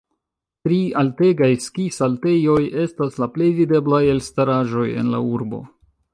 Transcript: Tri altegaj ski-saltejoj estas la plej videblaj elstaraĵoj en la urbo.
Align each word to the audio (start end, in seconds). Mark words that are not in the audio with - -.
Tri 0.67 0.77
altegaj 1.01 1.49
ski-saltejoj 1.65 2.57
estas 2.85 3.21
la 3.25 3.29
plej 3.37 3.51
videblaj 3.61 4.01
elstaraĵoj 4.17 4.89
en 5.03 5.15
la 5.15 5.23
urbo. 5.37 5.63